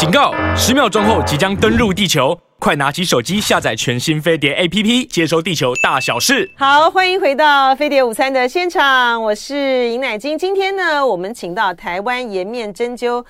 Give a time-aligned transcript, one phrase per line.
[0.00, 0.32] 警告！
[0.56, 6.50] 十秒钟后即将登陆地球，快拿起手机下载全新飞碟 APP，接收地球大小事。
[6.56, 10.38] 好，欢迎回到飞碟午餐的现场，我是尹乃菁。
[10.38, 13.22] 今天呢，我们请到台湾颜面针灸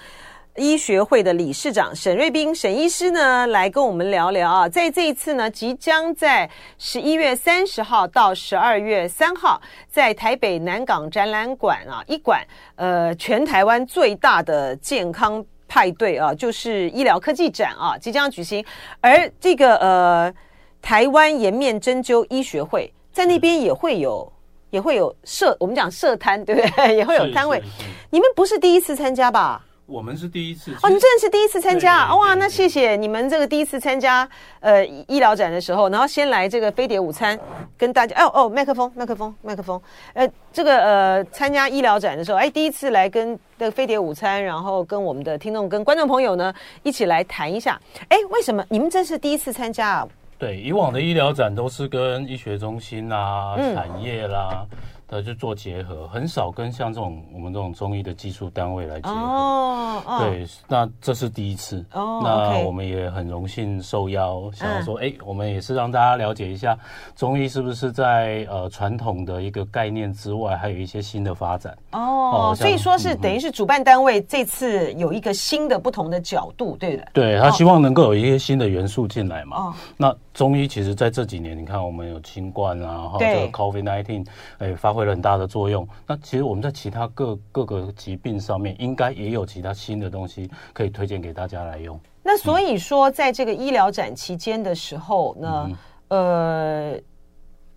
[0.55, 6.49] 医学会的理事长沈瑞斌沈医师呢，来跟我们聊聊啊，在这一次呢，即将在
[6.79, 12.47] 十一月三十号到十二月三号，在台北南港展览馆啊，一馆
[12.77, 18.65] 呃，全台湾最大的健康派对啊，就是医疗科技展啊，即将举行。
[19.01, 20.35] 而这个呃，
[20.83, 24.31] 台湾颜面针灸医学会在那边也会有，
[24.71, 26.97] 也会有设，我们讲设摊，对不对？
[26.99, 27.63] 也会有摊位。
[28.11, 29.65] 你们不是第一次参加吧？
[29.91, 32.35] 我们是第一次哦，你真的是第一次参加哇！
[32.35, 34.29] 那谢谢你们这个第一次参加
[34.61, 37.37] 呃医疗展的时候，然后先来这个飞碟午餐
[37.77, 39.81] 跟大家哦哦麦克风麦克风麦克风
[40.15, 50.09] 呃这个呃参加医疗展的时候，哎第一次来跟这个飞碟午餐，然后跟我们的听众跟观众朋友呢一起来谈一下，哎为什么你们这是第一次参加啊？
[50.39, 54.65] 对，以往的医疗展都是跟医学中心啊、嗯、产业啦。
[55.11, 59.15] 呃，就做结合，很少跟像这种我们这种中医的技术单位来结合。
[59.15, 61.85] 哦，哦对，那这是第一次。
[61.93, 66.79] 哦，那我们也很荣幸受邀，想要说，哎、嗯，我们也是让大家了解一下
[67.17, 71.77] 中医是不是在呃传统的一个概念之外，还有一些新的发展。
[71.91, 77.09] 哦，哦所以说是等于是主办单位这次有一个新的不同的角度，对的。
[77.13, 79.57] 对，他希望能够有一些新的元素进来嘛。
[79.57, 84.25] 哦，那中医其实在这几年，你看我们有新冠啊，哈，这个 COVID nineteen，
[84.59, 85.01] 哎，发挥。
[85.05, 85.89] 了很大的作用。
[86.07, 91.99] 那其实我们在其他各各个疾病上面，应该也有其他新的东西可以推荐给大家来用。
[92.23, 95.71] 那所以说，在这个医疗展期间的时候呢，
[96.09, 97.01] 嗯、呃，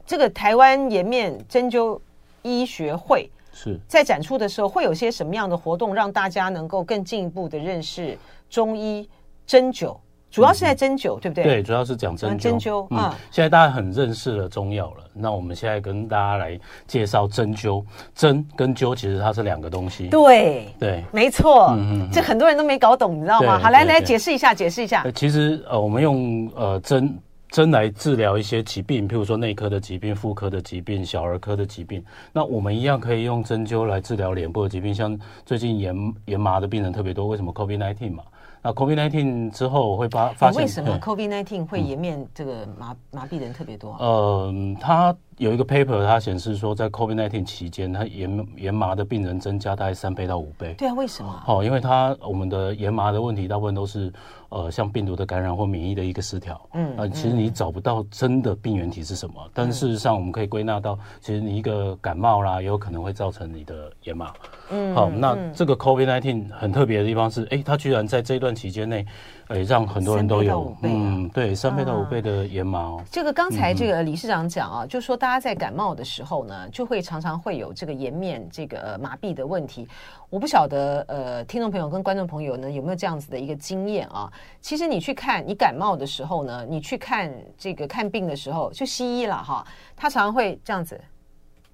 [0.06, 2.00] 这个台湾颜面针灸
[2.42, 8.18] 医学会是在展出的时候，会有些什么样的活动，让大家能够更进一步的认识
[8.50, 9.10] 中医
[9.48, 9.96] 针灸？
[10.34, 11.44] 主要是在针灸，嗯、对不对？
[11.44, 12.42] 对，主要是讲针灸。
[12.42, 17.84] 针灸，嗯，现在大家很认识了中药了，那我们现在跟大家来介绍针灸。
[18.16, 20.08] 针跟灸其实它是两个东西。
[20.08, 21.68] 对对，没错。
[21.78, 23.60] 嗯嗯，这很多人都没搞懂，你知道吗？
[23.60, 25.06] 好，来来解释一下，解释一下。
[25.14, 27.16] 其实呃，我们用呃针
[27.50, 32.04] 针来治疗一些疾病，譬如说内科的疾病、妇科的疾病、小儿科的疾病。
[32.32, 35.16] 那我们一样可以用针灸来治疗脸部的疾病，像
[35.46, 38.24] 最近炎炎麻的病人特别多，为什么？COVID-19 嘛。
[38.64, 43.98] 那 COVID-19 之后我会发发现，为什么 COVID-19 会颜面这个麻麻痹的人特别多啊？
[44.02, 50.74] 嗯，它有一个 paper，它显示说，在 COVID-19 期间，它炎炎麻的病人增加大概三倍到五倍。
[50.78, 51.44] 对啊，为什么？
[51.48, 54.12] 哦，因为它我们的炎麻的问题，大部分都是
[54.50, 56.60] 呃像病毒的感染或免疫的一个失调。
[56.74, 64.32] 嗯，啊，其实你找不到真的病原体是什么，嗯、但事实上我们可以归纳到，其实你一个感冒啦，也有可能会造成你的炎麻。
[64.70, 69.06] 嗯，好，那这个 COVID-19 很特别的地方是，哎，它居然在这段期间内，
[69.48, 73.02] 哎，让很多人都有，啊、嗯，对，三倍到五倍的炎麻哦。
[73.12, 79.88] 这个刚才这个理事长讲啊，嗯、就是说大家在感冒的时候呢，就会常常会有这个颜面这个麻痹的问题。
[80.30, 84.30] 我不晓得呃，听众朋友跟观众朋友呢有没有这样子的一个经验啊？
[84.60, 91.00] 其实你去看你感冒的时候呢，你去看这个看病的时候，就西医了哈，他常常会这样子。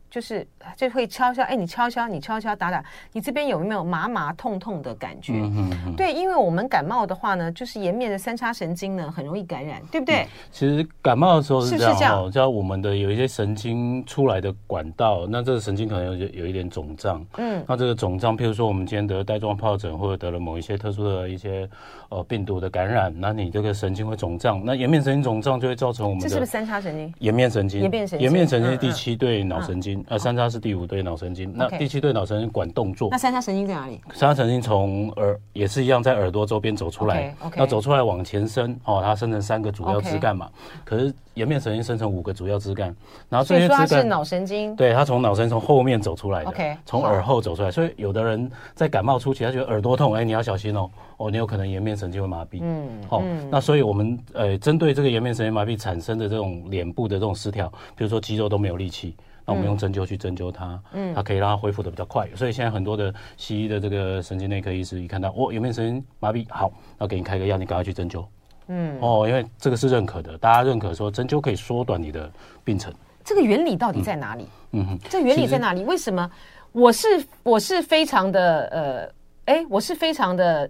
[0.10, 5.34] 就是就会敲敲，哎，你敲敲，你敲敲打打，你这边有没有麻麻痛痛的感觉？
[5.36, 10.24] 嗯对，因为我们感冒的话呢，就是颜面的三叉神经呢很容易感染，对不对？
[10.24, 17.24] 嗯、其实感冒的时候是这样，是是这样哦，叫我们的有一些神经出来的管道，那这个神经可能有有一点肿胀。
[17.38, 21.70] 嗯，那这个肿胀，譬如说我们今天得了带状疱疹，或者得了某一些特殊的一些
[22.10, 27.14] 呃病毒的感染，那你这个神经会肿胀，那颜面神经肿胀就会造成我们的这是不是三叉神经？
[27.20, 29.99] 颜面神经，颜面神经，颜面神经是第七对脑神经。
[29.99, 33.10] 嗯嗯呃，三叉是第五对脑神经，那第七对脑神经管动作。
[33.12, 34.00] 那三叉神经在哪里？
[34.14, 37.36] 三叉神经从耳也是一样，在耳朵周边走出来。
[37.56, 40.50] 那走出来往前伸，哦，它生成三个主要枝干嘛？
[40.84, 42.96] 可是颜面神经生成五个主要枝干，
[43.30, 44.76] 然后这些枝干是脑神经。
[44.76, 46.78] 对，它从脑神经从后面走出来的。
[46.86, 52.60] 从耳后走出来，所以有的人在感冒初期，他觉得耳朵痛，哎，你要小心哦，哦，你有可能颜面神经会麻痹。
[52.62, 59.16] 嗯，好，那所以我们呃，针对这个颜面神经麻痹产生的这种脸部的这种失调，比如说肌肉都没有力气。
[59.50, 62.30] 那我们用针灸去针灸它，嗯，它可以让它恢复的比较快。
[62.36, 68.24] 所以现在很多的西医的这个神经内科医师一看到，哦，有没有神经麻痹，好，那给你开个药，你赶快去针灸。
[68.68, 72.32] 嗯，哦，因为这个是认可的，大家认可说针灸可以缩短你的
[72.64, 72.94] 病程。
[73.24, 74.48] 这个原理到底在哪里？
[74.74, 75.84] 嗯哼，这原理在哪里？
[75.84, 76.30] 为什么？
[76.72, 77.08] 我是
[77.42, 79.12] 我是非常的
[79.46, 80.70] 呃，哎，我是非常的。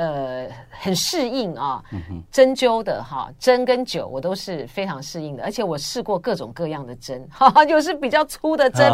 [0.00, 1.82] 呃很适应啊，
[2.32, 8.90] 针灸的哈，针跟灸我都是非常适应的，而且我试过各种各样的针，哈， 有是比较粗的针，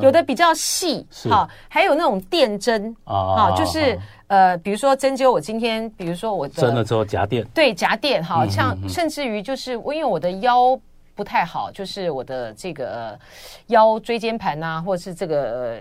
[0.00, 3.98] 有的比较细，哈，还有那种电针啊，就是
[4.28, 10.78] 呃，比如说针灸，我今天比如说我的针了之后夹电，对，夹电，哈，像甚至于就是我因为我的腰
[11.16, 13.18] 不太好，就是我的这个
[13.66, 15.80] 腰椎间盘呐，或者是这个。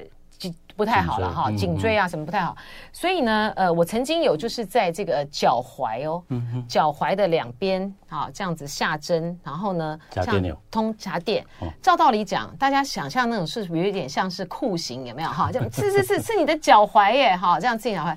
[0.76, 2.56] 不太好了哈，颈椎啊什么不太好，
[2.92, 6.24] 所以呢，呃，我曾经有就是在这个脚踝哦，
[6.68, 11.46] 脚踝的两边啊，这样子下针，然后呢，夹电通夹电。
[11.82, 15.50] 照道理讲，大家想象那种是有一点像是酷刑，有没有哈？
[15.52, 18.16] 这样是是是是你的脚踝耶哈，这样自己脚踝。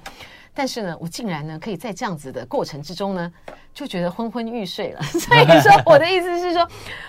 [0.57, 3.31] 但是呢，我竟然呢可以在这样子的过程之中呢，
[3.75, 5.03] 就觉得昏昏欲睡了。
[5.13, 6.67] 所以说，我的意思是说，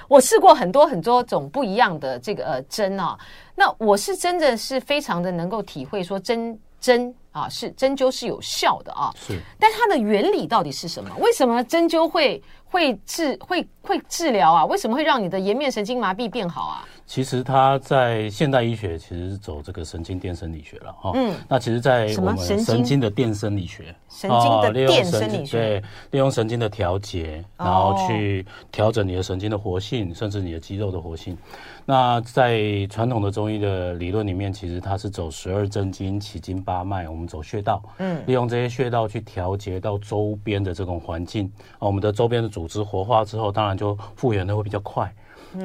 [0.09, 3.17] 我试过很多很多种不一样的这个呃针啊。
[3.55, 9.11] 那我是真的是非常的能够体会说针针啊是针灸是有效的啊。
[9.15, 9.39] 是。
[9.57, 11.09] 但它的原理到底是什么？
[11.19, 14.65] 为什么针灸会会治会会治疗啊？
[14.65, 16.85] 为什么会让你的颜面神经麻痹变好啊？
[17.07, 21.11] 其实它在现代医学其实是走这个神经电生理学了哈。
[21.15, 31.37] 嗯，那其实，在我们神经的电生理学，神经的电生理学，对，利用神经的调节，然后去调整你的神经的活性，甚至你的肌肉的活性。
[31.85, 41.49] 那在传统的中医的理论里面，其实它是走十二正经、奇经八脉，我们走穴道，嗯，利用这些穴道去调节到周边的这种环境，
[41.79, 45.09] 啊，我们的周边的组织活化之后，当然就复原的会比较快。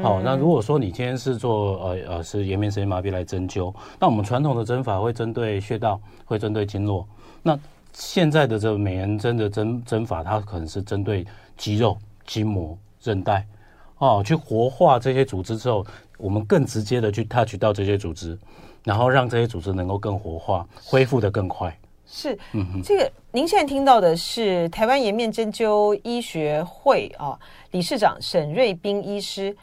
[0.03, 7.07] 好，那如果说你今天是做呃呃是颜面神经麻痹来针灸，那我们传统的针法会针对穴道，会针对经络。
[7.43, 7.59] 那
[7.93, 11.27] 现在的这个美颜针的针针法，它可能是针对
[11.57, 13.47] 肌肉、筋膜、韧带，
[13.99, 15.85] 哦，去活化这些组织之后，
[16.17, 18.39] 我们更直接的去 touch 到这些组织，
[18.85, 21.77] 然后让这些组织能够更活化，恢复的更快。
[22.07, 27.39] 是，嗯，这个您现在听到的是台湾颜面针灸医学会啊
[27.73, 29.55] 理事长沈瑞斌医师。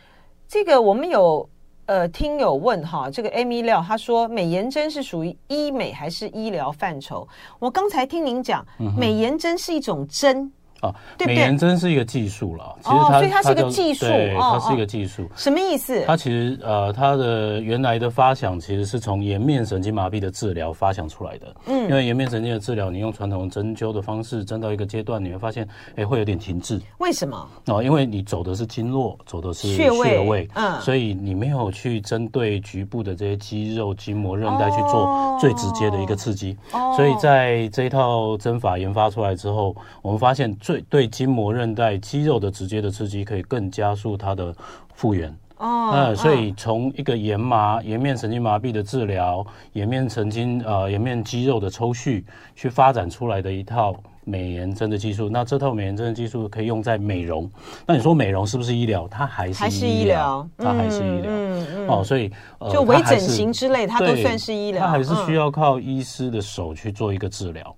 [0.49, 1.47] 这个我们有
[1.85, 7.27] 呃听友问哈，这个 Amy 廖他说美颜针是属于医美还是医疗范畴？
[7.59, 8.65] 我刚才听您讲，
[8.97, 10.51] 美颜针是一种针。
[10.81, 10.95] 哦，
[11.25, 15.29] 美颜针是一个技术了，其实它、哦、所以它是个技术，对，它是一个技术。
[15.35, 16.05] 什么意思？
[16.07, 21.53] 它其实呃，它的原来的发想其实是从颜面神经麻痹的治疗发想出来的。
[21.65, 25.67] 嗯，因为颜面神经的治疗，你用传统针灸的方式针到一个阶段，你会发现，
[25.97, 26.79] 哎，会有点停滞。
[26.99, 27.45] 为什么？
[27.65, 36.57] 哦，因为你走的是经络，走的是穴位，穴位，嗯，所以你没有去针对局部的这些肌肉、筋膜、韧带去做最直接的一个刺激。
[36.71, 40.49] 哦，所以在这一套针法研发出来之后，我们发现。
[40.69, 44.53] 对对，筋膜、韧带、肌肉的直接的刺激，可以更加速它的
[44.93, 45.35] 复原。
[45.57, 49.43] 哦，呃，所以从一个颜麻、颜面神经麻痹的治疗，
[49.73, 52.23] 颜面神经呃颜面肌肉的抽蓄，
[52.55, 55.27] 去发展出来的一套美颜针的技术。
[55.27, 57.49] 那这套美颜针的技术可以用在美容。
[57.87, 59.07] 那你说美容是不是医疗？
[59.07, 61.31] 它还是医疗，它还是医疗。
[61.31, 61.87] 嗯嗯。
[61.87, 64.85] 哦，所以呃，就微整形之类，它都算是医疗。
[64.85, 67.75] 它还是需要靠医师的手去做一个治疗。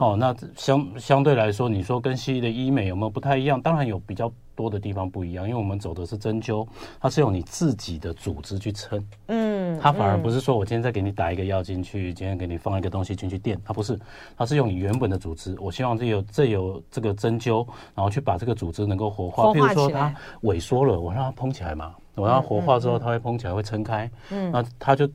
[0.00, 3.60] 哦，那相相对来说，你说跟西医的医美有没有不太一样？
[3.60, 6.66] 当然有比较多的地方不一样，因为我们走的是针灸，
[7.00, 13.98] 它是用你自己的组织去撑，嗯，它反而不是说我今天再给你打一个药进去，今天给你放一个东西进去垫，它不是，
[14.36, 15.56] 它是用你原本的组织。
[15.58, 25.08] 我希望这有这有这个针灸，然后去把这个组织能够活化，比如说它萎缩了，我让它膨起来嘛，我让它活化之后，它会膨起来，会撑开，嗯，那它就。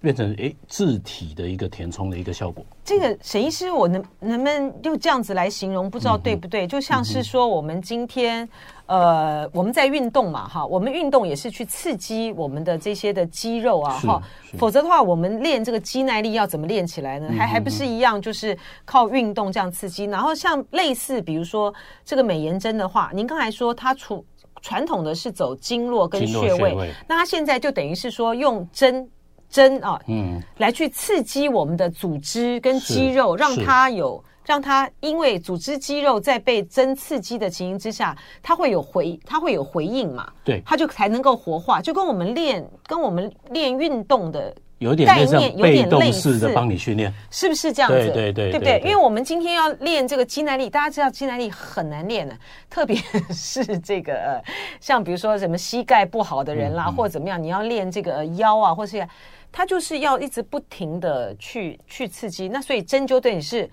[0.00, 2.64] 变成诶，字体的一个填充的一个效果。
[2.82, 5.90] 这个沈医师，我能能不能用这样子来形容？
[5.90, 6.66] 不知道对不对？
[6.66, 8.48] 嗯、就像是说，我们今天、
[8.86, 14.22] 嗯、呃，我们在运动嘛，哈，我们运动也是去刺激我们的这些的肌肉啊，哈。
[14.56, 17.28] 否则的话，我们练这个肌耐力要怎么练起来呢？
[17.36, 20.04] 还还不是一样，就是靠运动这样刺激。
[20.06, 21.72] 然后像类似，比如说
[22.06, 24.18] 这个美颜针的话，您刚才说它传
[24.62, 29.06] 传统的是走经络跟穴位，穴位那它现在就等于是说用针。
[29.50, 47.96] 针啊，嗯，来去刺激我们的组织跟肌肉，让它有，让它因为组织肌肉在被针刺激的情形之下，它会有回，它会有回应嘛，对，它就才能够活化，就跟我们练，跟我们练运动的有点概念，有点类似的帮你训练，是不是这样子？
[47.96, 48.80] 对对对，对不对？
[48.84, 52.34] 因为我们今天要练这个肌耐力，大家知道肌耐力很难练的，
[52.70, 52.96] 特别
[53.34, 54.42] 是这个
[54.80, 59.06] 像比如说什么膝盖不好的人啦，或者怎么样，你要练这个腰啊，或是。
[59.52, 63.68] 它就是要一直不停的去去刺激，那所以针灸对你是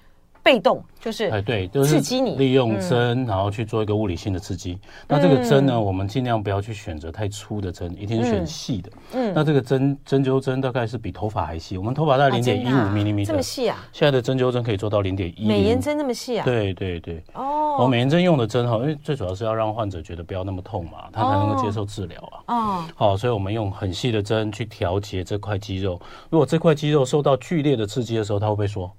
[0.48, 4.80] 被动，就是哎对，就是刺激你，利用针然后去做一个物理性的刺激。
[5.06, 8.90] 那这个针呢，我们尽量不要去选择太粗的针，一定是选细的。
[9.12, 13.86] 嗯，那这个针针灸针大概是比头发还细，我们头发大概零点一五 mm，这么细啊？
[13.92, 15.46] 现在的针灸针可以做到零点一。
[15.46, 16.46] 美颜针那么细啊？
[16.46, 17.22] 对对对。
[17.34, 22.56] 哦，我美颜针用的针哈，因为最主要是要让患者觉得不要那么痛嘛，他才能够接受治疗啊。
[22.56, 26.00] 哦，好，所以我们用很细的针去调节这块肌肉。
[26.30, 28.90] 如果这块肌肉受到剧烈的刺激的时候，它会不会说？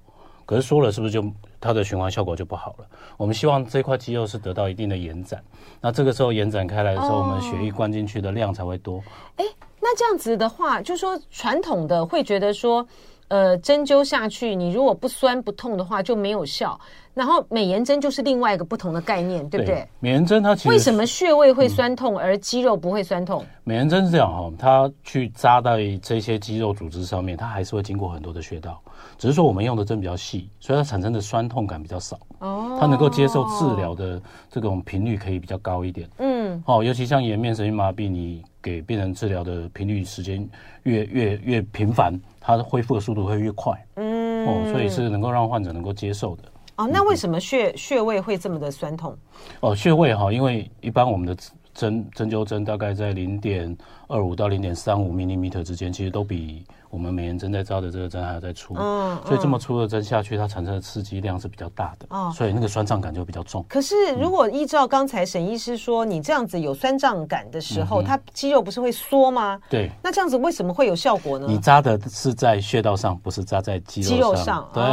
[0.49, 1.23] 可是说了，是不是就
[1.61, 2.85] 它的循环效果就不好了？
[3.17, 5.39] 我们希望这块肌肉是得到一定的延展，
[5.79, 8.99] 那这个时候延展开来的时候，我们血液灌进去的量才会多。
[9.35, 9.45] 哎，
[9.79, 12.83] 那这样子的话，就说传统的会觉得说，
[13.29, 16.79] 呃，针灸下去，你如果不酸不痛的话就没有效。
[17.15, 19.75] 然后美颜针就是另外一个不同的概念，对不对？
[19.75, 23.43] 对，美颜针它其实为什么穴位会酸痛，而肌肉不会酸痛？
[23.43, 28.81] 嗯、美颜针是这样哈，它去扎在这些肌肉组织上面，它还是会经过很多的穴道。
[29.17, 32.17] 只是说我们用的针比较细，所以它产生的酸痛感比较少。
[32.39, 36.07] 哦，它能够接受治疗的这种频率可以比较高一点。
[36.19, 40.47] 嗯，哦，尤其像颜面神经麻痹，你给病人治疗的频率时间
[40.83, 42.17] 越越越频繁，
[42.49, 43.73] 它的恢复的速度会越快。
[43.97, 46.43] 嗯，哦，所以是能够让患者能够接受的。
[46.77, 49.15] 哦，那为什么穴穴位会这么的酸痛？
[49.59, 51.37] 哦，穴位哈，因为一般我们的
[51.75, 53.77] 针针灸针大概在零点
[54.07, 56.65] 二五到零点三五 millimeter 之间，其实都比。
[56.89, 63.63] 我们每年针在扎的这个针还要再粗，嗯，所以这么粗的针下去，它产生的刺激量是比较大的，哦，所以那个酸胀感就比较重。
[63.69, 69.59] 可是如果依照刚才沈医师说，你这样子有酸胀感的时候，它肌肉不是会缩吗？
[69.69, 71.45] 对，那这样子为什么会有效果呢？
[71.47, 74.15] 你扎的是在穴道上，不是扎在肌肉上。
[74.15, 74.83] 肌肉上，对。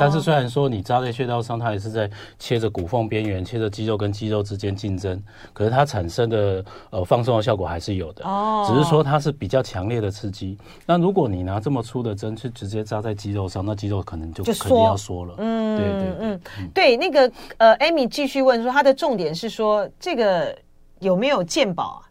[0.00, 8.26] 但是虽然说你扎在穴道上，它也是在切着骨缝边缘，切着肌肉跟肌肉之间竞争，可是它产生的呃放松的效果还是有的。
[8.26, 10.58] 哦，只是说它是比较强烈的刺激。
[10.84, 15.34] 那如果你拿这么粗的针去直接扎在肌肉上，那肌肉可能就肯定要缩了。
[15.38, 16.40] 嗯，对对对，嗯，
[16.74, 16.96] 对。
[16.96, 20.56] 那个呃，Amy 继续问说，他的重点是说这个
[21.00, 22.02] 有没有鉴宝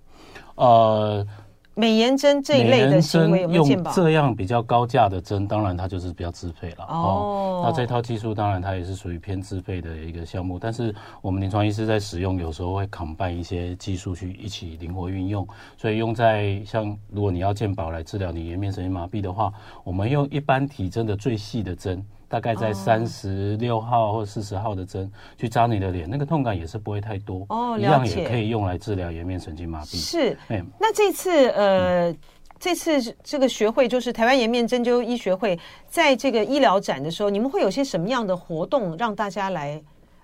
[0.55, 0.63] 啊？
[0.63, 1.27] 呃。
[1.75, 3.91] 美颜针这一类的行为有没有健保？
[3.91, 6.85] 用这样比较高价的针，当然它就是比较自费了。
[6.87, 19.51] 哦，那这套技术当然它也是属于偏自费的一个项目，但是我们临床医师在使用有时候会 combine 一些技术去一起灵活运用，所以用在像如果你要健保来治疗你颜面神经麻痹的话，
[19.83, 22.05] 我们用一般体针的最细的针。
[22.33, 29.95] 大概在三十六号或四十号的针去扎你的脸，那个痛感也是不会太多哦，一样也可以用来治疗颜面神经麻痹。
[29.97, 32.17] 是，哎，那这次呃，嗯、
[32.59, 39.79] 这次这个学会就是台湾颜面针灸医学会，在这个医疗展的时候，你们会有些什么样的活动让大家来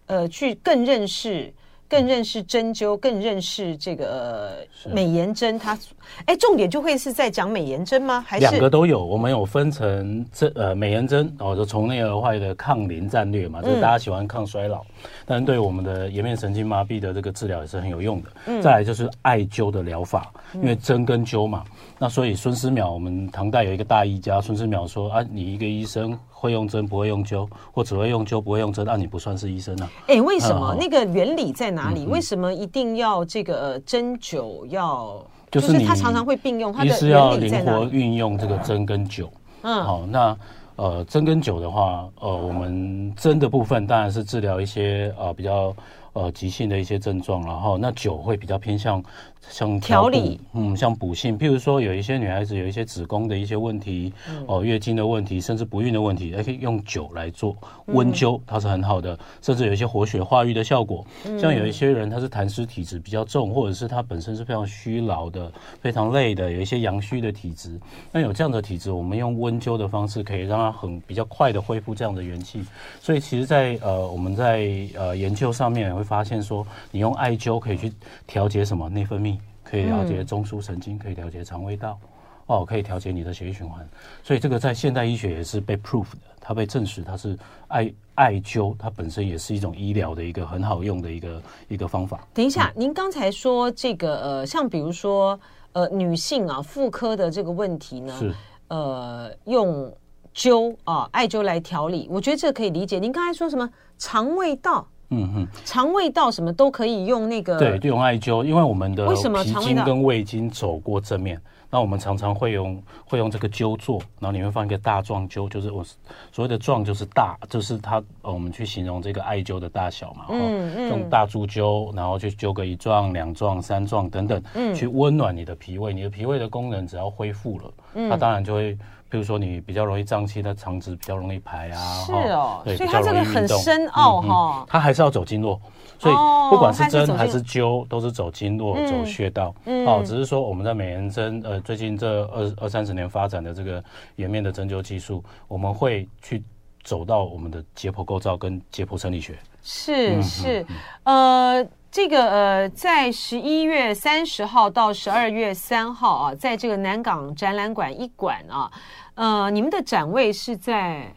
[0.07, 1.53] 呃去更认识？
[1.89, 4.59] 更认识针灸，更认识这个
[4.93, 5.57] 美颜针。
[5.57, 5.77] 它，
[6.25, 8.23] 哎，重点就会是在讲美颜针吗？
[8.25, 9.03] 还是两个都有？
[9.03, 14.85] 我们有分成针呃美颜针，哦，就从内而外的抗龄战略嘛，就是大家喜欢抗衰老，
[15.25, 18.29] 但是对我们的颜面神经麻痹的这个治疗也是很有用的。
[18.45, 21.65] 嗯，再来就是艾灸的疗法，因为针跟灸嘛，
[21.97, 26.17] 那所以孙思邈，我们唐代有一个大医家孙思邈说啊，你一个医生。
[26.39, 29.89] 会用针不会用灸，或只会用灸不会用针，那你不算是医生啊？
[30.07, 30.73] 哎，为什么？
[30.79, 32.05] 那个原理在哪里？
[32.05, 35.21] 为什么一定要这个针灸要？
[35.51, 37.79] 就是它常常会并用，它的原理在哪里？
[37.79, 39.27] 灵活运用这个针跟灸。
[39.63, 40.37] 嗯，好，那
[40.77, 45.75] 呃，针跟灸的话，呃，我们针的部分当然是治疗一些呃比较
[46.13, 49.03] 呃急性的一些症状，然后那酒会比较偏向。
[49.49, 61.03] 像调理，嗯，像补性，譬如说有一些女孩子有一些子宫的一些问题，嗯、哦，月经的问题，甚至不孕的问题，也可以用酒来做温灸，它是很好的，甚至有一些活血化瘀的效果。
[61.25, 65.51] 嗯、像有一些人他是痰湿体质比较重，或者是他本身是非常虚劳的、
[65.81, 67.79] 非常累的，有一些阳虚的体质，
[68.11, 72.61] 那有这样的体质，我们用温灸的方式可以让他很比较快的恢复这样的元气。
[73.01, 77.93] 所以其实在，在呃我们在呃研究上面也会发现说，你用艾灸可以去
[78.25, 79.37] 调节什么内分泌。
[79.61, 81.99] 可以调节中枢神经，可以调节肠胃道，
[82.47, 83.87] 哦，可以调节你的血液循环，
[84.23, 87.37] 所以这个在现代医学也是被 proof 的，它被证实它是
[87.67, 92.27] 艾艾灸，它本身也是一种医疗的一个很好用的一个一个方法。
[92.33, 95.39] 等一下，嗯、您刚才说这个呃，像比如说
[95.73, 98.33] 呃，女性啊妇科的这个问题呢，是
[98.69, 99.93] 呃用
[100.33, 102.97] 灸啊艾灸来调理，我觉得这个可以理解。
[102.97, 104.87] 您刚才说什么肠胃道？
[105.11, 109.07] 嗯哼，肠胃道什么都可以用那个，对，就用艾灸，因为我们的
[109.43, 115.83] 脾经跟胃经走过正面，那我们常常会用会用这个灸座，然后里面放一个大壮灸，就是我
[116.31, 128.77] 所谓的壮就是大，就是它我们去形容这个艾灸的大小嘛，嗯嗯，用大柱灸，然后去灸个一壮、两壮、三壮等等，嗯，去温暖你的脾胃，你的脾胃的功能只要恢复了，嗯，它当然就会。
[129.11, 131.75] 譬如说你比较容易胀气，那肠子比较容易排啊。
[132.05, 134.65] 是哦，对，所以它这个很深奥哈。
[134.67, 135.59] 它还是要走经络，
[135.97, 136.15] 所以
[136.49, 139.53] 不管是针还是灸，都是走经络、走穴道。
[139.85, 143.83] 哦，只是说我们在美颜针，呃，最近这二二三十年发展的这个
[144.15, 146.43] 颜面的针灸技术，我们会去
[146.83, 149.37] 走到我们的解剖构造跟解剖生理学。
[149.63, 150.65] 是是，
[151.03, 151.65] 呃。
[151.91, 158.71] 这个呃，在十一月三十号到十二月三号啊，在这个南港展览馆一馆啊，
[159.15, 161.11] 呃，你们的展位是在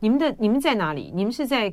[0.00, 1.12] 你们的你们在哪里？
[1.14, 1.72] 你们是在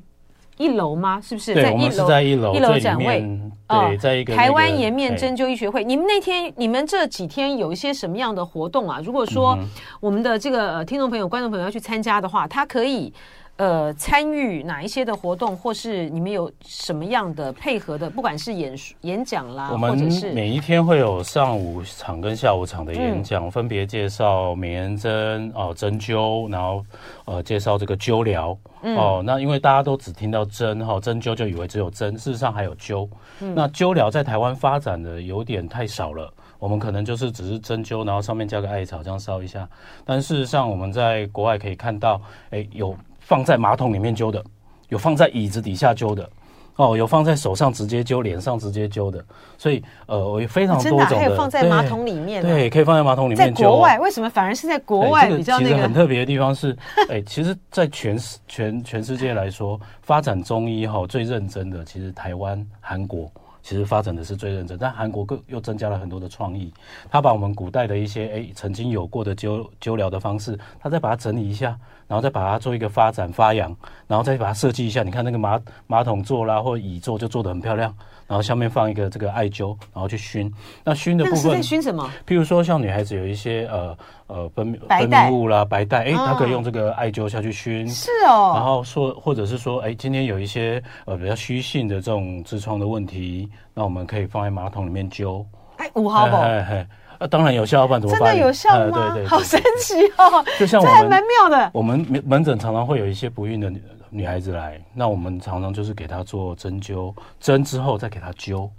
[0.57, 1.19] 一楼吗？
[1.19, 1.55] 是不是？
[1.55, 3.21] 对，在一楼，是在一楼，一楼展位。
[3.67, 5.83] 对，呃、在一个、那个、台湾颜面针灸医学会。
[5.83, 9.01] 你们那天、你们这几天有一些什么样的活动啊？
[9.03, 9.57] 如果说
[9.99, 13.11] 我们的这个、呃、听众朋友、观众朋友要去参加的话，他可以。
[13.57, 18.09] 呃，参与哪一些的活动，或是你们有什么样的配合的？
[18.09, 19.95] 不管是演演讲啦，我们
[20.33, 26.83] 每一天会有上午场跟下午场的演讲，嗯、分别介绍美颜针哦，针灸，然后
[27.25, 29.21] 呃介绍这个灸疗、嗯、哦。
[29.23, 33.07] 那因为大家都只听到针哈，针灸就以为只有针，事实上还有灸。
[33.39, 39.69] 嗯、那灸疗在台湾发展的有点太少了，我们可能就是只是针灸，然后上面加个艾草这样烧一下。
[40.03, 42.19] 但事实上我们在国外可以看到，
[42.49, 42.97] 哎有。
[43.33, 44.43] 放在马桶里面灸的，
[44.89, 46.29] 有放在椅子底下灸的，
[46.75, 49.17] 哦，有放在手上直接灸、脸上直接灸的，
[49.57, 53.55] 所所以呃，我有非常多种的，还有放在马桶里面，对，可以放在马桶里面灸。
[53.55, 55.69] 在国外为什么反而是在国外比较那个？
[55.69, 56.77] 其实很特别的地方是，
[57.09, 63.31] 哎，其实，在全世全全世界来说，发展中医哈最认真的，其实台湾、韩国。
[63.65, 66.73] 其实发展的是最认真，但韩国更又增加了很多的创意。
[67.09, 71.79] 他把我们古代的一些哎曾经有过的灸灸疗的方式，他再把它整理一下，
[72.13, 75.01] 然后再把它做一个发展发扬，然后再把它设计一下。
[75.01, 77.91] 你看那个马马桶座啦，或椅座就做的很漂亮。
[78.27, 80.51] 然后下面放一个这个艾灸，然后去熏。
[80.83, 82.07] 那熏的部分，熏什么？
[82.27, 87.87] 譬如说像女孩子有一些呃呃分分泌物啦，白带，哎，她可以用这个艾灸下去熏。
[87.87, 88.53] 是哦。
[88.55, 95.43] 然后说，或者是说，哎，今天有一些呃比较虚性的这种痔疮的问题，那我们可以放在马桶里面灸。
[95.77, 96.41] 哎，五毫宝。
[96.41, 96.87] 哎哎，
[97.23, 98.31] 啊，当然有效，不然怎么办？
[98.31, 99.13] 真的有效吗？
[99.13, 100.43] 对对，好神奇哦。
[100.59, 101.71] 就像我们，这还蛮妙的。
[101.73, 108.69] 我们门门诊常常会有一些不孕的女女孩子来，那我们常常就是给她做针灸，针之后再给她灸。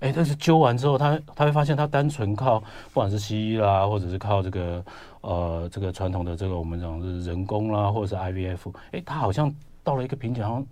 [0.00, 4.84] 哎，但是灸完之后，他他会发现，他单纯靠不管是西医啦，或者是靠这个
[5.20, 9.50] 呃这个传统的这个我们讲是人工啦，或者是 IVF，哎，她好像
[9.84, 10.66] 到了一个瓶颈，好像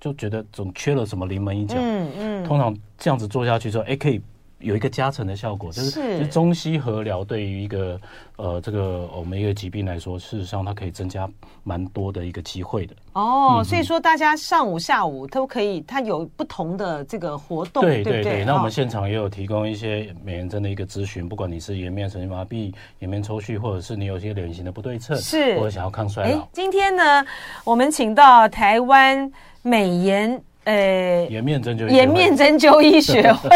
[0.00, 1.76] 就觉得总缺了什么临门一脚。
[1.78, 2.44] 嗯嗯。
[2.44, 4.20] 通常这样子做下去之后，哎，可以。
[4.58, 8.00] 有一个加成的效果，就是，是中西合疗对于一个
[8.36, 11.28] 呃这个我们一个疾病来说，事实上它可以增加
[11.62, 12.94] 蛮多的一个机会的。
[13.12, 18.22] 哦，嗯、所以说大家上午下午都可以，它有不同的这个活动，对对对。
[18.22, 26.48] 对对，那我们现场也有提供一些美颜针的一个咨询，不管你是颜面神经麻痹、颜面抽搐，或者是你有些脸型的不对称，是或者想要抗衰老。
[26.52, 27.24] 今天呢，
[27.64, 29.30] 我们请到台湾
[29.62, 30.42] 美颜。
[30.64, 33.48] 呃，颜面针灸颜面针灸医学 会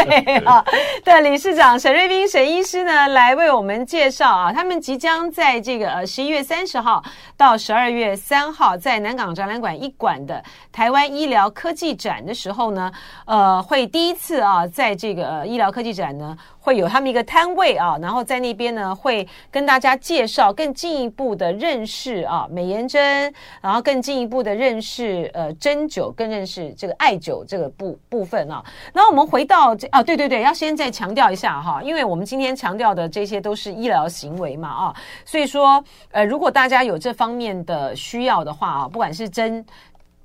[0.45, 0.65] 啊
[1.05, 7.03] 的理事长沈瑞斌沈医师呢，来为我们介绍啊，他们即将在这个呃十一月三十号
[7.37, 12.93] 到十二月三号在南港展览馆一馆的台湾医疗科技展的时候呢，
[13.27, 16.37] 呃，会第一次啊，在这个呃医疗科技展呢。
[16.61, 28.65] 会有他们一个摊位啊，然后在那边呢，会跟大家介绍更进一步的认识啊美颜针，然后更进一步的认识呃针灸，更认识这个艾灸这个部部分啊。
[28.93, 39.65] 然后我们回到这啊，对对对，要先再强调一下哈，因为我们今天强调的这些都是医疗行为嘛啊，所以说呃，如果大家有这方面的需要的话啊，不管是针。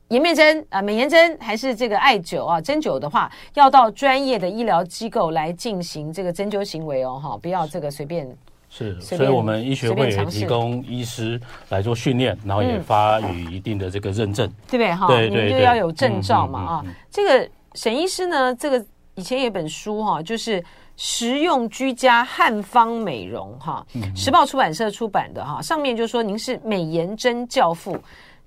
[0.10, 8.30] 颜面针啊，美颜针还是这个艾灸啊，针灸的话，要到专业的医疗机构来进行这个针灸行为哦，哈，不要这个随便。
[8.76, 14.96] 是，所以我们医学会也提供医师来做训练，然后也发予一定的这个认证，对不对？
[14.96, 16.86] 哈，你们就要有证照嘛啊。
[17.12, 18.84] 这个沈医师呢，这个
[19.14, 20.64] 以前有本书哈，就是
[20.98, 27.96] 实用居家汉方美容哈，时报出版社出版的哈，上面就说您是美颜针教父。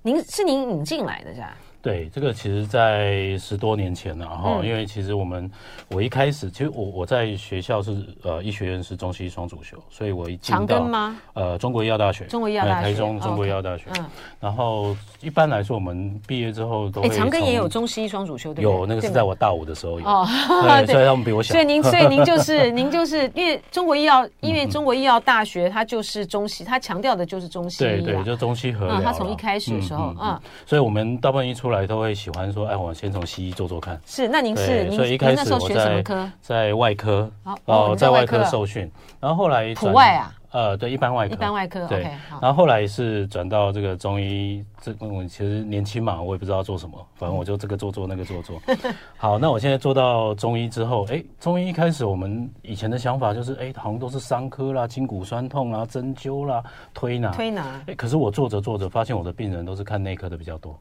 [0.03, 1.57] 您是您引进来的是吧？
[1.87, 5.49] 对，这个其实，在十多年前了哈，因为其实我们
[5.87, 11.15] 我一开始，其实我我在学校是呃医学院是中西医双主修，所以我一进到长庚吗？
[11.33, 13.85] 呃，中国医药大学，中国医药大学，台中中国医药大学。
[13.97, 14.05] 嗯，
[14.41, 17.07] 然后一般来说，我们毕业之后都会。
[17.07, 20.27] 长庚也有中西医双主修，对有那个是在我大五的时候有哦，
[20.85, 21.53] 对，所以他们比我小。
[21.53, 29.01] 所以您， 所以您就是您就是因为中国医药， 因为中国医药大学它就是中西，它强调的就是中西医，对对，就中西合啊。
[29.01, 31.76] 它从一开始的时候，嗯，所以我们大部分一出来。
[31.85, 33.99] 都会喜欢说，哎，我先从西医做做看。
[34.05, 36.03] 是，那您是，所以一开始我在
[36.41, 37.29] 在外科，
[37.65, 41.85] 哦，在外科受训，然后后来普外啊，呃，对，一般外科，一般外科。
[41.87, 42.03] 对
[42.41, 48.61] 然后后来是转到这个中医，这我其实年轻嘛，我也不知道做什么，反正我就这个做做那个做做。
[49.17, 56.63] 好，那我现在做到中医之后，哎，中医一开始我们以前的想法就是，哎，好像都是伤科啦、筋骨酸痛啦、针灸啦、
[56.93, 57.81] 推拿、推拿。
[57.87, 60.79] 哎，可是我做着做着，发现我的病人都是看内科的比较多。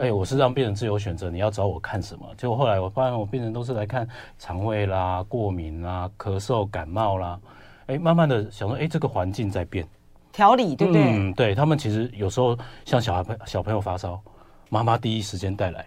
[0.00, 2.26] 哎，我是让病人自由选择，你要找我看什么？
[2.36, 4.06] 结果后来我发现，我病人都是来看
[4.38, 7.38] 肠胃啦、过敏啦、咳嗽、感冒啦。
[7.86, 9.86] 哎，慢慢的想说，哎，这个环境在变，
[10.32, 11.02] 调理对不对？
[11.02, 14.20] 嗯，对他们其实有时候像小孩朋小朋友发烧，
[14.70, 15.86] 妈妈第一时间带来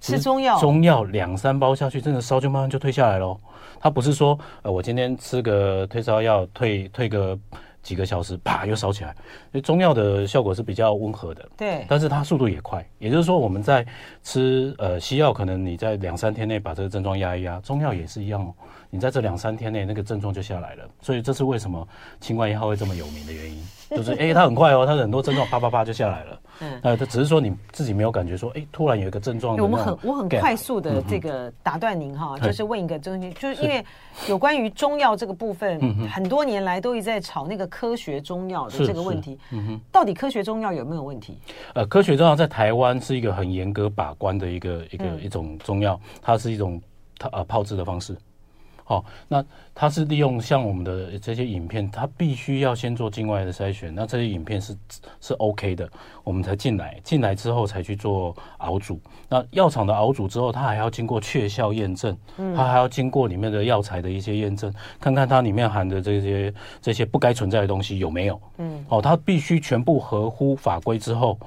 [0.00, 3.38] 吃中药，中药两三包下去，真的烧就慢慢就退下来喽。
[3.80, 7.38] 他不是说，呃，我今天吃个退烧药，退退个。
[7.82, 9.14] 几个小时，啪又烧起来。
[9.50, 12.86] 所以中药的效果是比较温和的，对，但是它速度也快。
[12.98, 13.84] 也就是说，我们在
[14.22, 18.54] 吃呃西药，可能你在两三天内把这个症状压一压，中药也是一样哦。
[18.88, 20.84] 你在这两三天内，那个症状就下来了。
[21.00, 21.86] 所以这是为什么
[22.20, 23.58] 清冠一号会这么有名的原因，
[23.90, 26.38] 就是哎，它很快哦，它很多症状啪啪啪就下来了。
[26.62, 29.56] 嗯，呃，他只是说你自己没有感觉说，哎，突然有一个症状。
[29.56, 33.84] 我们很我很快速的这个打断您哈，就是问一个东西，就是因为
[34.28, 39.38] 有关于中药这个部分，很多年来都一直在吵那个科学中药的这个问题。
[39.50, 41.38] 嗯哼，到底科学中药有没有问题？
[41.74, 46.80] 呃，科学中药在台湾是一个很严格把关的一个一个一种中药，它是一种
[47.18, 48.16] 它呃泡制的方式。
[48.92, 49.42] 好，那
[49.74, 54.76] 它是利用像我们的这些影片，它必须要先做境外的筛选，那这些影片是
[55.18, 55.88] 是 OK 的，
[56.22, 59.00] 我们才进来，进来之后才去做熬煮。
[59.30, 62.14] 那药厂的熬煮之后，它还要经过确效验证，
[62.54, 66.52] 它还要经过里面的药材的一些验证，看看它里面含的这些
[66.82, 68.38] 这些不该存在的东西有没有。
[68.58, 71.38] 嗯，哦，它必须全部合乎法规之后。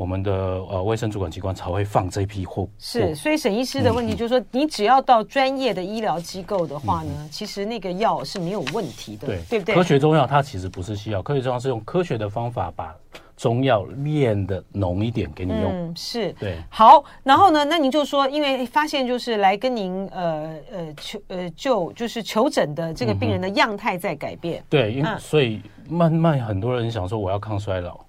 [0.00, 2.66] 我们的呃卫生主管机关才会放这批货。
[2.78, 9.74] 是，所以沈医师的问题就是说，你只要到专业的医疗机构的话呢，其实那个药是没有问题的，对，对不对？
[9.74, 12.96] 科学中药它其实不是西药，科学中药是用科学的方法把
[13.36, 15.70] 中药炼的浓一点给你用。
[15.70, 16.56] 嗯，是，对。
[16.70, 24.64] 好，然后呢，那您就说，因为发现就是来跟您呃呃求呃就就是求诊的这个病人的样态在改变。
[24.70, 25.60] 对，因为所以
[25.90, 28.00] 慢慢很多人想说我要抗衰老。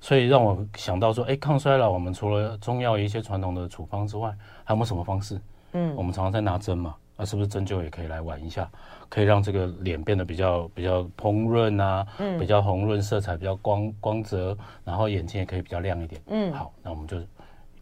[0.00, 5.40] 所以让我想到说，哎，抗衰老，我们除了中药一些传统的处方之外，还有没有什么方式？
[5.72, 8.70] 嗯，我们常常在拿针嘛，那是不是针灸也可以来玩一下，
[9.08, 16.20] 可以让这个脸变得比较比较蓬润啊，嗯，比较红润，色彩比较光光泽，然后眼睛也可以比较亮一点。
[16.28, 17.18] 嗯，好，那我们就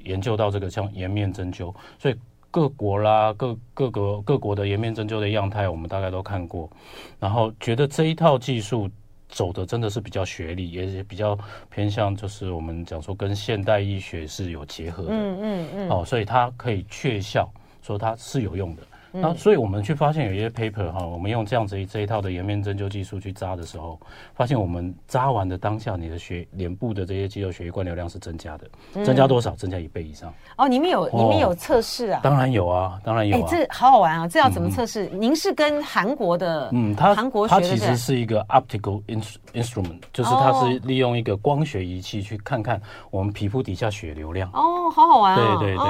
[0.04, 2.16] 研究到这个像颜面针灸，所以
[2.50, 6.68] 各国啦，各各个各国的颜面针灸的样态，我们大概都看过，
[7.20, 8.90] 然后觉得这一套技术。
[9.32, 11.36] 走的真的是比较学历，也比较
[11.70, 17.50] 偏向，就是我们讲说跟现代医学是有结合的，嗯嗯嗯，哦，所以它可以确效，
[17.82, 18.82] 说它是有用的。
[19.12, 24.00] 那所以我们去发现有一些 paper 哈，我们用这样子一这一套的颜面针灸技术去扎的时候，
[24.34, 29.50] 发现我们扎完的当下，你的血脸部的这些肌肉血液灌流量是增加的，增加多少？
[29.52, 30.32] 增加一倍以上。
[30.56, 32.20] 哦，你们有你们有测试啊？
[32.22, 33.36] 当然有啊，当然有。
[33.36, 34.26] 哎，这好好玩啊！
[34.26, 35.08] 这要怎么测试？
[35.10, 39.02] 您是跟韩国的嗯，他韩国它其实是一个 optical
[39.52, 44.48] instrument，就是它是利用一个光学仪器去看看我们皮肤底下血流量。
[44.52, 45.58] 哦，好好玩啊！
[45.58, 45.84] 对对对。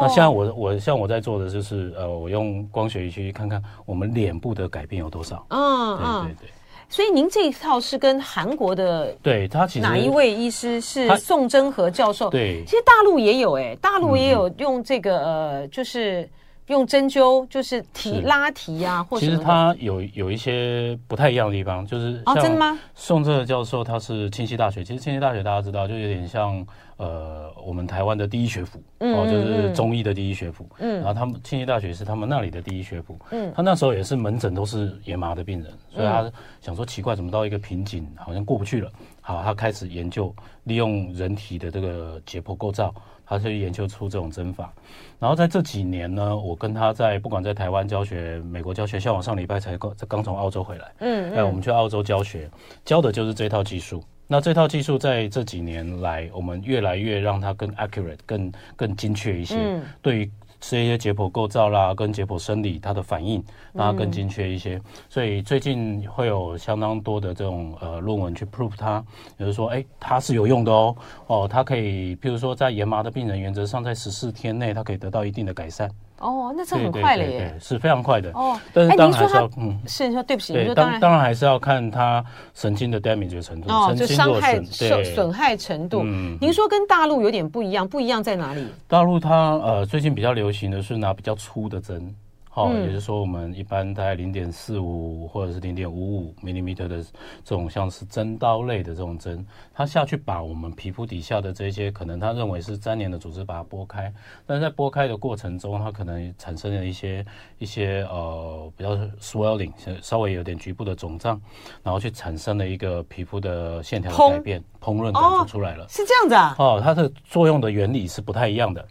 [0.00, 2.61] 那像我我像我在做的就是呃，我用。
[2.70, 5.44] 光学仪去看看我们脸部的改变有多少？
[5.50, 6.50] 嗯，对对对。
[6.88, 12.28] 所以您这一套是跟韩国的，对他其实哪一位医师是宋真和教授？
[12.28, 16.28] 对，其实大陆也有哎，大陆也有用这个呃，就是
[16.68, 22.78] 用针灸，就是提拉提呀，或者其实他有有一些不太一样的地方，就是哦，真的吗？
[22.94, 26.66] 宋真和教授他是清溪大学，其实清溪大学大家知道，就有点像。
[26.98, 38.88] 呃，我们台湾的第一学府，嗯、哦，就是中医的第一学府，嗯，然后他们清溪大学是他们那里的第一学府，嗯，他那时候也是门诊都是野麻的病人，所以他想说奇怪，怎么到一个瓶颈，好像过不去了，
[39.20, 42.94] 好，他开始研究利用人体的这个解剖构造，
[43.38, 44.72] 他就研究出这种针法，
[45.18, 52.50] 然后在这几年呢，我跟他在不管在台湾教学、美国教学，像我上礼拜才刚刚从澳洲回来，嗯，哎，我们去澳洲教学，
[52.84, 54.02] 教的就是这套技术。
[54.28, 59.56] 那这套技术在这几年来，我们越来越让它更 accurate、更更精确一些。
[59.58, 60.30] 嗯，对于
[60.62, 64.80] 这些解剖构造啦，跟解剖生理它的反应，让它更精确一些。
[65.08, 69.04] 所以最近会有相当多的这种呃论文去 prove 它，
[69.38, 70.96] 也就是说，哎，它是有用的哦。
[71.26, 75.90] 哦，它可以，譬如说在研麻的病人，原则上在十四天内，它可以得到一定的改善。
[76.22, 78.30] 哦，那这很快了耶，对对对，是非常快的。
[78.30, 86.02] 哦，但是当然还是要，嗯，是你说对不起，对，当当然还是要看他神经的 damage 的程度，哦，就伤害损损害程度。
[86.04, 88.66] 嗯，您说跟大陆有点不一样，不一样在哪里？
[88.86, 92.14] 大陆它呃最近比较流行的是拿比较粗的针，
[92.54, 97.02] 哦，也就是说，我们一般大概零点四五或者是零点五五 millimeter 的
[97.42, 104.12] 这种像是针刀类的这种针，它下去把我们皮肤底下的这些可能他认为是粘连的组织把它拨开，
[104.44, 107.24] 但是在拨开的过程中，它可能产生了一些
[107.58, 111.40] 一些呃比较 swelling，稍微有点局部的肿胀，
[111.82, 115.86] 然后去产生了一个皮肤的线条的改变，膨润感就出来了。
[115.88, 116.54] 是这样子啊？
[116.58, 118.86] 哦，它的作用的原理是不太一样的。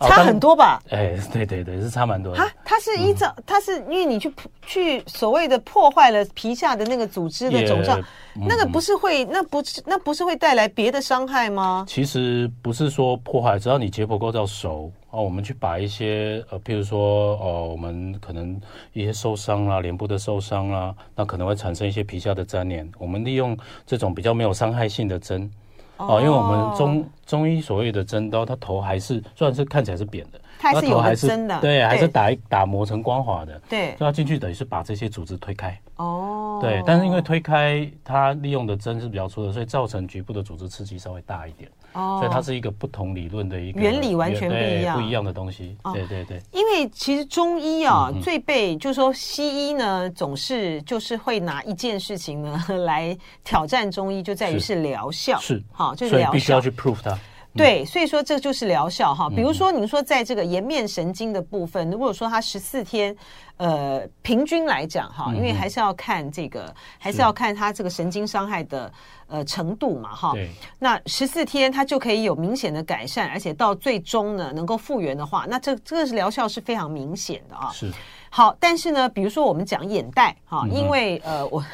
[0.00, 0.82] 差很多吧？
[0.90, 2.52] 哎，对对对，是差蛮多的。
[2.64, 4.32] 它是依照，它是因为你去
[4.66, 7.98] 去所谓的破坏了皮下的那个组织的肿胀，
[8.34, 11.84] 那个不是会，那不是那不是会带来别的伤害吗？
[11.88, 18.60] 其实不是说破坏，只要你解剖构造熟啊，我们去把一些呃，譬如说呃，我们可能
[18.92, 23.56] 一些受伤啊，脸部的受伤啊，那可能会产生一些皮下的粘连，我们利用
[23.86, 25.50] 这种比较没有伤害性的针。
[25.96, 35.78] 哦，因为我们中中医所谓的针刀，它头还是虽然是看起来是扁的，它还是有针的，对，还是打一打磨成光滑的，对，所以它进去等于是把这些组织推开。
[35.96, 41.70] 哦，对，但是因为推开它利用的针是比较粗的，所以造成局部的组织刺激稍微大一点。
[41.96, 45.76] 哦，所以它是一个不同理论的一个原理，完全不一样，不一样的东西。
[45.94, 46.40] 对对对。
[46.52, 55.38] 因为其实中医啊，最被就是说西医呢，总是就是会拿一件事情呢 来挑战中医，就在于是疗效。
[55.38, 56.32] 是，好，就是疗效。
[56.32, 57.18] 必须要去 prove 它。
[57.54, 59.30] 对，所以说这就是疗效哈。
[59.30, 63.16] 比如说，您说在这个颜面神经的部分，如果说它十四天，
[63.56, 68.92] 呃，平均来讲哈，因为还是要看这个，还是要看它这个神经伤害的
[69.28, 70.34] 呃程度嘛哈。
[70.78, 77.70] 那十四天它就可以有明显的改善，而且到最终呢能够复原的话，那这这个是疗效是非常明显的啊。
[77.72, 77.90] 是。
[78.28, 81.64] 好，但是呢，比如说我们讲眼袋哈，因为呃，我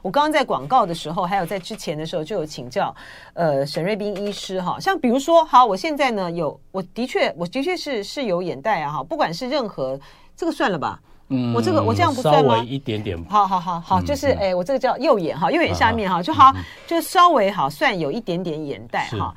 [0.00, 2.94] 我刚刚在广告的时候，还有在之前的时候就有请教
[3.34, 9.98] 呃沈瑞斌医师哈，像比如说好，我现在呢有，我的确我的确是是有眼袋啊哈，不管是任何
[10.34, 12.56] 这个算了吧，嗯，我这个我这样不算吗？
[12.56, 16.54] 稍微一点点，好好好好，就是哎，我这个叫右眼哈，右眼下面哈就好，
[16.86, 19.34] 就稍微好算有一点点眼袋哈。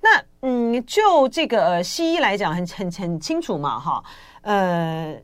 [0.00, 4.02] 那嗯，就这个呃西医来讲很很很清楚嘛哈，
[4.42, 5.16] 呃。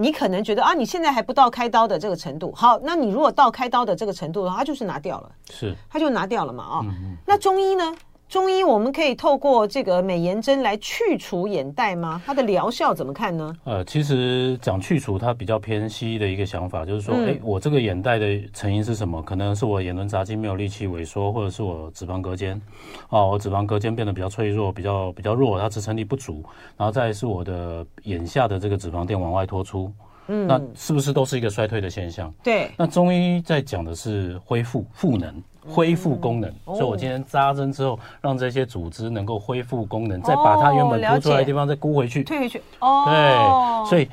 [0.00, 2.52] 你可能觉得啊，你现在还不到开刀的这个程度。
[2.54, 6.86] 好，那你如果到开刀的这个程度的话，它就是拿掉了，是，它就拿掉了嘛啊。
[7.26, 7.96] 那中医呢？
[8.28, 12.20] 中医我们可以透过这个美颜针来去除眼袋吗？
[12.26, 13.56] 它的疗效怎么看呢？
[13.64, 19.22] 呃，其实讲去除，它比较偏西医的一个想法，就是说，哎、嗯，我这个眼袋的成因是什么？
[19.22, 22.60] 可能是我眼轮匝肌没有力气萎缩，或者是我脂肪隔间，
[23.08, 26.44] 哦，我脂肪隔间变得比较脆弱，比较比较弱，它支撑力不足，
[26.76, 29.90] 然后再是我的眼下的这个脂肪垫往外脱出，
[30.28, 32.32] 嗯，那是不是都是一个衰退的现象？
[32.42, 32.70] 对。
[32.76, 35.42] 那中医在讲的是恢复赋能。
[35.70, 42.62] 恢复功能，所以我今天扎针之后，让这些组织能够恢复功能，再把它原本凸出来的地方再箍回去，退回去。
[42.80, 44.08] 哦，对，所以，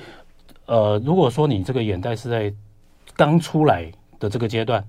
[0.65, 2.53] 呃，如果说你这个眼袋是在
[3.15, 4.85] 刚出来的这个阶段，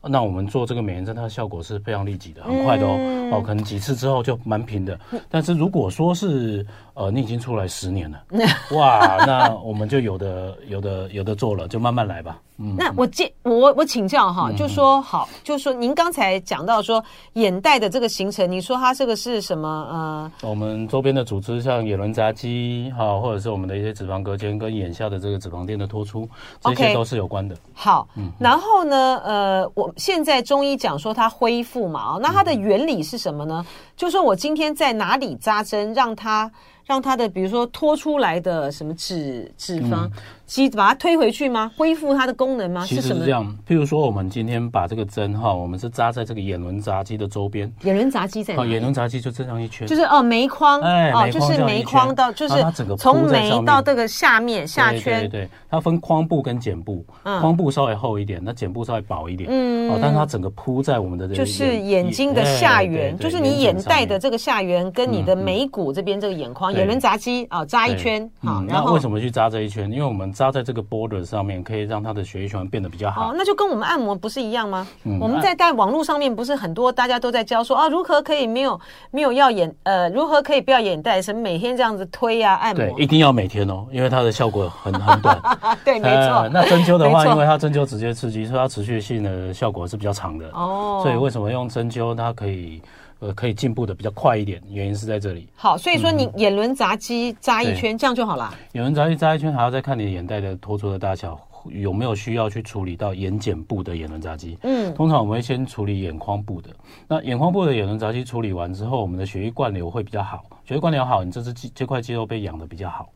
[0.00, 2.96] 那我们做这个美颜针，它的效果是非常立即的，很快的哦，
[3.32, 4.98] 哦，可能几次之后就蛮平的。
[5.28, 8.18] 但是如果说是呃，你已经出来十年了，
[8.74, 12.40] 哇，那我们就有的有的有的做了，就慢慢来吧。
[12.58, 17.04] 嗯，那我借我我请教哈，就说好，就说您刚才讲到说
[17.34, 19.68] 眼袋的这个形成，你说它这个是什么？
[19.68, 26.26] 呃，我们周边的组织像眼轮匝肌哈，或者是我们的一些脂肪隔间跟眼下的这个脂肪垫的脱出，
[26.62, 27.54] 这些都是有关的。
[27.74, 33.66] 好，嗯，然后呢，呃，我现在中医讲说它恢复嘛，哦，那它的原理是什么呢？
[33.96, 36.50] 就说我今天在哪里扎针，让它。
[36.86, 40.08] 让它的比如说脱出来的什么脂脂肪，
[40.56, 41.70] 嗯、把它推回去吗？
[41.76, 42.84] 恢复它的功能吗？
[42.86, 43.44] 其实是这样。
[43.68, 47.72] 譬如说，我们今天把这个针哈，我们是扎在这个眼轮匝肌的周边。
[47.82, 48.64] 眼轮匝肌在哪？
[48.64, 49.86] 眼轮匝肌就这样一圈。
[49.86, 50.80] 就是哦，眉框。
[50.80, 52.54] 哎，哦，就是眉框到，就是
[52.96, 55.20] 从眉到这个下面下圈。
[55.20, 59.48] 对对对，它分眶部跟睑部，眶部稍微厚一点，那睑部稍微薄一点。
[59.50, 59.90] 嗯。
[59.90, 66.72] 哦，但是它整个铺在我们的这个就是眼睛的下缘，就是你眼袋的这个下缘跟你的眉骨这边这个眼眶。
[66.72, 69.90] 眼轮匝肌啊，扎一圈好，然后为什么去扎这一圈？
[69.90, 73.30] 因为我们扎在这个 border 上面，可以让他的血液循环变得比较好。
[73.30, 74.86] 哦，那就跟我们按摩不是一样吗？
[75.04, 78.78] 嗯，我们在在网络上面不是很多大家都在教说啊，如何可以没有
[79.10, 82.84] 没有要眼呃，如何可以不要眼袋，什么每天这样子推啊按摩？
[82.84, 85.40] 对，一定要每天哦，因为它的效果很 很短。
[85.82, 86.46] 对，没错。
[86.52, 90.46] 那针灸的话，因为它针灸直接刺激，所以它持续性的效果是比较长的。
[90.52, 92.82] 哦，所以为什么用针灸它可以？
[93.18, 95.48] 呃，可以进步的比较快一点，原因是在这里。
[95.54, 98.54] 好，所以说你眼轮匝肌扎一圈，这样就好了。
[98.72, 104.58] 眼轮匝肌扎一圈，还要再看你眼袋的脱出的大小，有没有需要去处理到眼睑部的眼轮匝肌。
[104.62, 106.68] 嗯，通常我们会先处理眼眶部的。
[107.08, 110.44] 那眼眶部的眼轮匝肌处理完之后，我们的血液灌流会比较好。
[110.66, 113.08] 血液灌流好，你这只肌这块肌肉被养的比较好。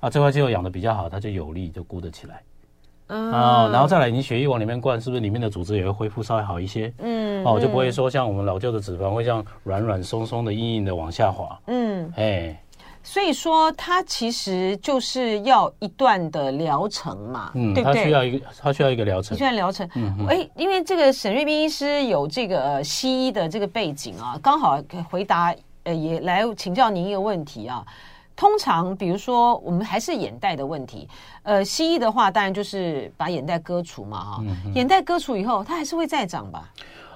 [0.00, 2.42] 啊，这块肌肉养的比较好，它就有力，就鼓得起来。
[3.08, 6.92] 嗯、哦，然后再来，你血液往里面灌，是不是里面的组织也会恢复稍微好一些？
[6.98, 11.58] 嗯，哦，就不会说像我们老旧的脂肪会像软软松松的、硬硬的往下滑。
[11.66, 12.60] 嗯，哎，
[13.02, 18.00] 所以说它其实就是要一段的疗程嘛，嗯，对不对？
[18.00, 19.88] 它需要一个，它需要一个疗程，一段疗程。
[19.94, 27.84] 嗯，哎，因为这个沈瑞斌医师有这个西医的这个背景啊，刚好回答，呃，也来请教您一个问题啊。
[28.36, 31.08] 通常，比如说我们还是眼袋的问题，
[31.42, 36.70] 呃，西医的话当然就是把眼袋割除嘛，哈、嗯，眼袋割除以后，它还是会再长吧？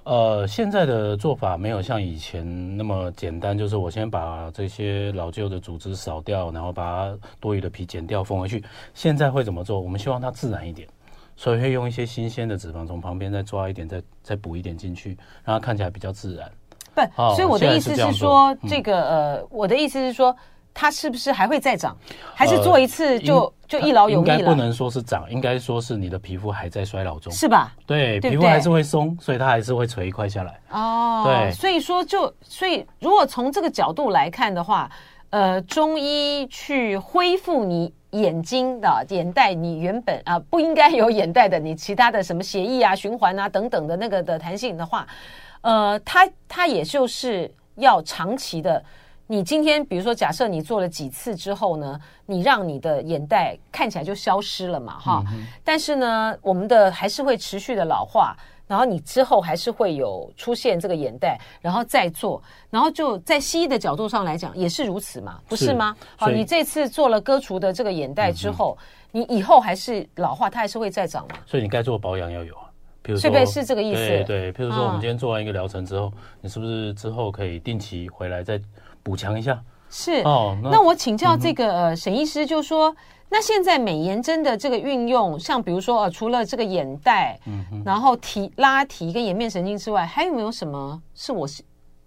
[0.04, 8.64] 呃，现在的做法没有像以前那么简单，就是我先把这些老旧的组织扫掉，然后把多余的皮剪掉缝回去。
[8.94, 9.78] 现在会怎么做？
[9.78, 10.88] 我们希望它自然一点，
[11.37, 16.50] 所以会用一些新鲜的脂肪从旁边再抓一点，再再补一点进去，让它看起来比较自然。
[16.94, 20.35] 不，所以我的意思是说，这，这个呃，我的意思是说。
[20.72, 21.96] 它是不是还会再长？
[22.35, 24.35] 还是做一次就、呃、就一劳永逸了？
[24.38, 27.74] 应该不能说是长，应该说是你的皮肤还在衰老中，是吧？
[27.87, 30.61] 对，对对皮肤还是会松，所以它还是会垂一块下来。
[30.70, 34.90] 哦，对，所以说就所以如果从这个角度来看的话，
[35.30, 45.06] 呃，中医去恢复你眼睛的眼袋，你原本啊、呃、不应该有眼袋的，你其他的什么血液啊、循环啊等等的那个的弹性的话，
[45.61, 48.83] 呃，它它也就是要长期的。
[49.30, 55.46] 你今天比如说，假设你做了几次之后呢，你让你的眼袋看起来就消失了嘛，哈、嗯。
[55.62, 65.94] 但是呢，我们的还是会持续的老化，然后你之后还是会有出现这个眼袋，然后再做，然后就在西医的角度上来讲也是如此嘛，不是吗？
[66.16, 68.76] 好，你这次做了割除的这个眼袋之后，
[69.12, 71.36] 嗯、你以后还是老化，它还是会再长嘛。
[71.46, 72.66] 所以你该做保养要有啊，
[73.00, 74.00] 比如说，是这个意思？
[74.00, 78.60] 对对，譬如说我们今天做完一个疗程之后，嗯、你是不是之后可以定期回来再。
[79.02, 82.94] 补强一下是哦那，那我请教这个、嗯、沈医师，就说
[83.28, 91.62] 那现在美颜针的这个运用，像比如说呃，除了这个眼袋，嗯，然后提拉提跟颜面神经之外，还有没有什么是我是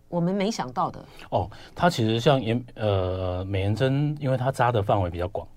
[0.08, 1.04] 我们没想到的？
[1.30, 5.48] 哦，它其实像颜呃美颜针，因为它扎的范围比较广，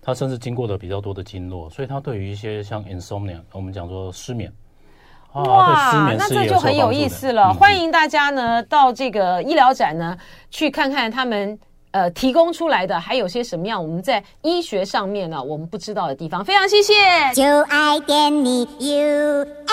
[0.00, 4.52] 它甚至经过的比较多的经络，所以它对于一些像 insomnia，我们讲说失眠。
[5.34, 7.48] 哇，那这就很有意思了。
[7.48, 10.16] 嗯、欢迎大家呢到这个医疗展呢
[10.50, 11.58] 去看看他们
[11.90, 16.44] 呃提供出来的还有些什么样我们在医学上面呢我们不知道的地方。
[16.44, 16.94] 非常谢谢，
[17.34, 19.64] 就爱点你 UFO。